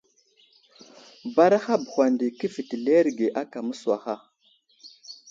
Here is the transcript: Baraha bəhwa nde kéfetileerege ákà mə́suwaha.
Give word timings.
Baraha 1.35 1.73
bəhwa 1.83 2.05
nde 2.13 2.25
kéfetileerege 2.37 3.27
ákà 3.41 3.59
mə́suwaha. 3.67 4.15